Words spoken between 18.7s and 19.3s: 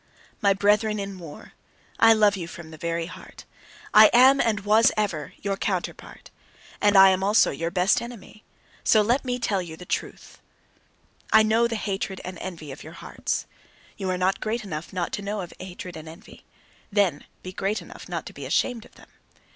of them!